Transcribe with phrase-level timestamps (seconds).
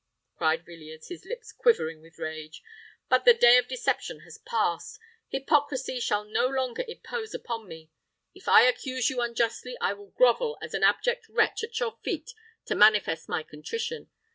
[0.35, 2.63] cried Villiers, his lips quivering with rage.
[3.07, 7.91] "But the day of deception has passed—hypocrisy shall no longer impose upon me.
[8.33, 12.31] If I accuse you unjustly, I will grovel as an abject wretch at your feet
[12.65, 14.09] to manifest my contrition.